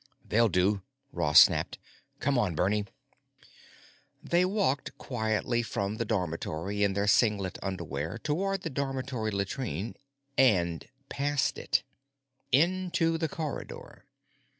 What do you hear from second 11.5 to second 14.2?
it. Into the corridor.